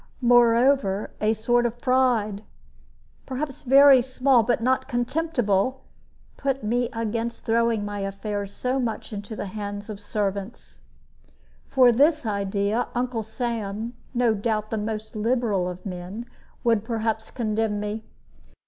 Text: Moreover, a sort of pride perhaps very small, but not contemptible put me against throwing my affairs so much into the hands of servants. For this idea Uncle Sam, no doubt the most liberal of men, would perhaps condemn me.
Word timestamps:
Moreover, 0.23 1.11
a 1.21 1.33
sort 1.33 1.63
of 1.63 1.79
pride 1.79 2.41
perhaps 3.27 3.61
very 3.61 4.01
small, 4.01 4.41
but 4.41 4.59
not 4.59 4.87
contemptible 4.87 5.83
put 6.37 6.63
me 6.63 6.89
against 6.91 7.45
throwing 7.45 7.85
my 7.85 7.99
affairs 7.99 8.51
so 8.51 8.79
much 8.79 9.13
into 9.13 9.35
the 9.35 9.45
hands 9.45 9.91
of 9.91 9.99
servants. 9.99 10.79
For 11.67 11.91
this 11.91 12.25
idea 12.25 12.87
Uncle 12.95 13.21
Sam, 13.21 13.93
no 14.15 14.33
doubt 14.33 14.71
the 14.71 14.77
most 14.79 15.15
liberal 15.15 15.69
of 15.69 15.85
men, 15.85 16.25
would 16.63 16.83
perhaps 16.83 17.29
condemn 17.29 17.79
me. 17.79 18.03